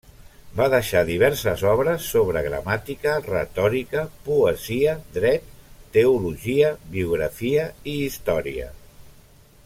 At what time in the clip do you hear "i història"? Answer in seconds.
7.93-8.71